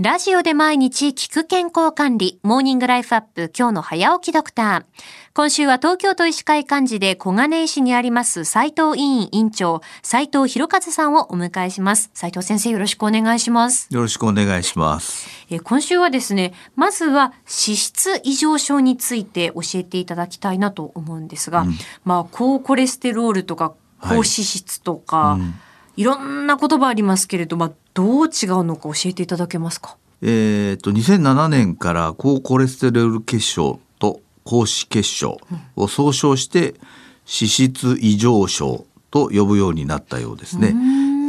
[0.00, 4.84] ラジオで毎日聞く健康管理、モーニングライフアップ、今日の早起きドクター。
[5.34, 12.10] 今週は東京都医師会幹事で小金井市にあります斉藤委員委員長、斉藤博和さんをお迎えします。
[12.14, 13.86] 斉藤先生よろしくお願いします。
[13.90, 15.28] よろしくお願いします。
[15.50, 21.66] えー今週はですね、まずは脂質異常症について教えていただきたいなと思うんですが、
[22.04, 29.96] まあ高コレステロールとか高脂質とか、いろんな言葉ありますけれど、まあどう違うのか教えていただけますか？
[30.22, 35.38] えっ、と2007年から高コレステロール血症と高脂血症
[35.76, 36.74] を総称して
[37.26, 40.74] 脂質異常症と呼ぶようになったようですね。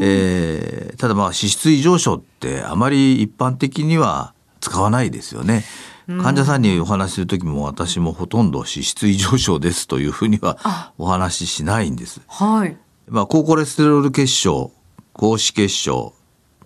[0.00, 5.64] えーただまあ脂質異常症ってあまり一般的には使わないですよね。
[6.06, 12.20] 患者さんにお話しする時も私もほとんど脂質異常症ですというふうにはお話ししないんです。
[12.28, 12.76] はい。
[13.08, 14.72] まあ、高コレステロール血症
[15.12, 16.14] 高脂血症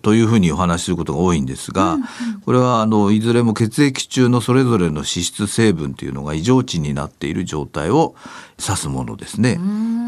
[0.01, 1.97] というふうにお話しすることが多いんですが、
[2.45, 8.15] これはあのいずれも血液中のそれぞれの脂質成分というのが異常値になっている状態を
[8.59, 9.59] 指すものですね。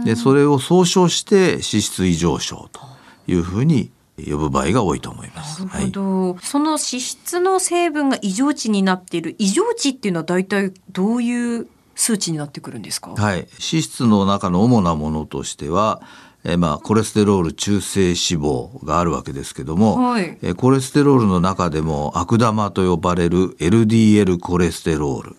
[0.06, 2.82] でそれを総称して脂質異常症と
[3.28, 5.66] いうふうに呼ぶ場合が多いと思います。
[5.66, 13.12] なるほど、その脂質の成分が異常値になっている異常値っていうのは大体どういう数値になってくるんですか？
[13.12, 16.02] はい、脂質の中の主なものとしては、
[16.46, 20.38] えーまあ、コレステロール中性脂肪があるわけですけども、はい。
[20.42, 25.36] えーコレステロールの中でも悪玉と呼ばれる LDL コレステロール。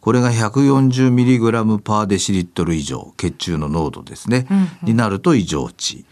[0.00, 4.46] これが 140mg パーデシリットル以上血中の濃度ですね、
[4.82, 6.04] になると異常値、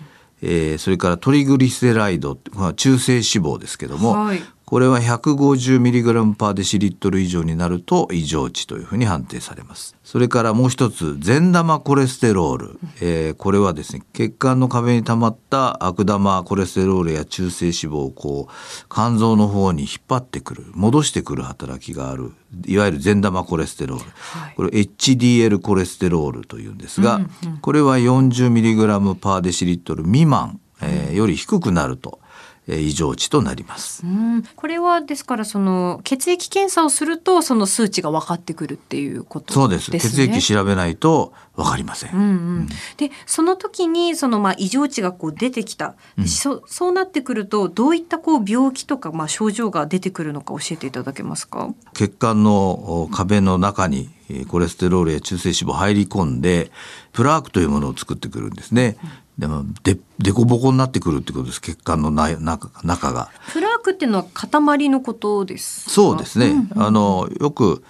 [0.43, 9.97] えーそれからトリグリセライドまあ中性脂肪ですけども、はいこれは 150mg パーデシリットル以上になると異常値というふうに判定されます。
[10.05, 18.53] それからもう一つ善玉コレステロール、えーこれはですね血管の壁に溜まった悪玉コレステロールや中性脂肪をこう
[18.93, 22.33] 肝臓の方に引っ張ってくる戻してくる働きがある
[22.67, 24.55] いわゆる善玉コレステロール、はい。
[24.55, 27.21] これ HDL コレステロールというんですが、
[27.63, 32.28] これは 40mg パーデシリットル未満、えーより低くなると、えー
[32.69, 34.05] 異常値となります。
[34.05, 39.91] うん、これはですからその血液検査をするとその数値が分かってくるっていうことそうです。
[39.91, 40.25] 血ね。
[40.37, 42.13] 液調べないとわかりません。
[42.13, 42.25] うんう
[42.61, 42.69] ん、
[42.99, 45.95] でその時にそのまあ異常値がこう出てきた、
[46.27, 51.71] そそうなってくるとどういったこう病気とかまあ症状が出てくるのか教えていただけますか？
[51.95, 56.71] 血管のお壁の中にえーコレステロールや中性脂肪入り込んで
[57.13, 58.99] プラークというものを作ってくるんですね。
[59.39, 61.61] でもででこぼこになってくるってことです。
[61.61, 63.31] 血管のな中中が。
[63.53, 65.91] プラークっていうのは塊のことですか？
[65.93, 66.69] そうですね。
[66.75, 67.85] あのよく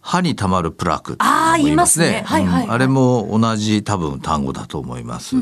[0.00, 5.34] 歯にたまるプラークあー言いますねはいはいはいうんあれも同じ多分単語だと思います。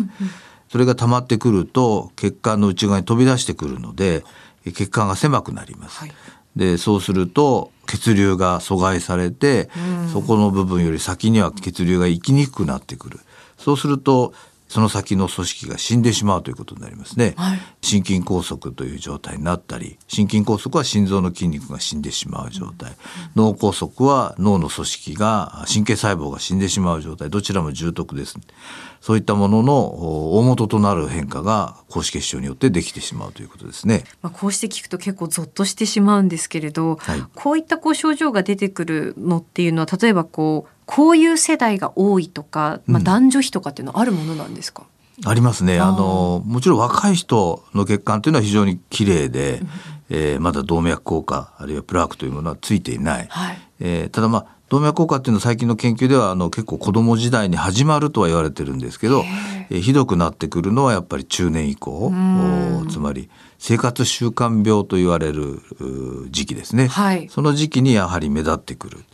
[0.70, 4.24] それが溜まってくると血管の内側に飛び出してくるので
[4.64, 5.98] 血管が狭くなります。
[5.98, 6.12] はい
[6.56, 9.68] でそうすると血流が阻害されて、
[10.12, 13.18] そこの部分より先には血流が行きにくくなってくる。
[13.58, 14.32] そうすると
[14.68, 17.34] その先の組織が死んでしまうということになりますね。
[17.36, 17.58] はい。
[17.82, 22.96] 心筋梗塞という状態になったり心筋梗塞は心臓の筋肉が死んでしまう状態、
[23.36, 27.30] 脳梗塞は脳の組織が神経細胞が死んでしまう状態。
[27.30, 28.36] どちらも重篤です。
[29.00, 34.04] そういったもののお大元となる変化が高脂血症によってできてしまうということですね。
[34.22, 37.22] まあ、こうして聞くと結構ゾッとしてしまうんですけれど、はい。
[37.34, 44.84] こういったこう症状が出てくるのっていうのは例えばこうこういう世代が多いとか、まあ、男女比とかっていうのはあるものなんですか、
[45.24, 45.80] ありますね。
[45.80, 49.62] あのもちろん若い人の血管というのは非常に綺麗で、
[50.10, 53.26] えーまだ動脈硬化あるいはプラークというものはついていない。
[53.30, 53.58] はい。
[53.80, 59.22] えーただまあ動脈硬化っていうのは最近の研究ではあの結構子供時代に始まるとは言われてるんですけど、
[59.70, 62.12] えーひどくなってくるのはやっぱり中年以降
[62.82, 67.28] おつまり生活習慣病と言われるう時期ですね、はい。
[67.30, 69.04] その時期にやはり目立ってくる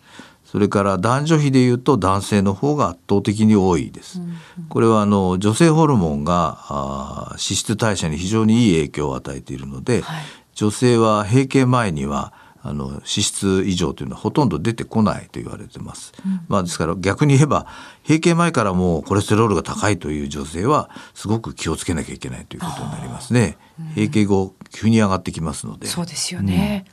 [0.50, 4.20] それから男女比でいうと男性の方が圧倒的に多いです。
[4.68, 16.12] これはあの女性ホルモンがあー脂質代謝に非常にいい影響を与えているので、はい女性は閉経前にはあの脂質異常というのはほとんど出てこないと言われてます。
[16.48, 17.66] まあですから逆に言えば
[18.02, 23.56] 閉経前からもうコレステロールが高いという女性はすごく気をつけなきゃいけないということになりますね。
[23.96, 25.86] 閉経後急に上がってきますので。
[25.86, 26.84] そうですよね。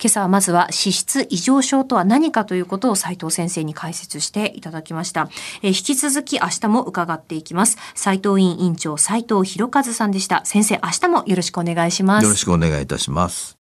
[0.00, 5.28] 今朝はまずは脂質異常症とは何かということを斉藤先生に解説していただきました。
[5.62, 7.78] えー引き続き明日も伺っていきます。
[7.94, 10.44] 斉藤院院長斉藤博和さんでした。
[10.44, 12.24] 先生、明日もよろしくお願いします。
[12.24, 13.56] よろしくお願いいたします。